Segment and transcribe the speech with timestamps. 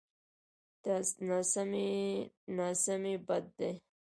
[2.55, 3.71] ناسمي بد دی.